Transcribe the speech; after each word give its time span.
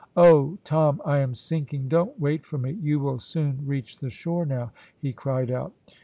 "Oh! 0.17 0.57
Tom, 0.63 0.99
I 1.05 1.19
am 1.19 1.35
sinking, 1.35 1.87
don't 1.87 2.19
wait 2.19 2.43
for 2.43 2.57
me, 2.57 2.71
you 2.81 2.99
will 2.99 3.19
soon 3.19 3.63
reach 3.67 3.99
the 3.99 4.09
shore 4.09 4.47
now," 4.47 4.71
he 4.99 5.13
cried 5.13 5.51
out. 5.51 5.73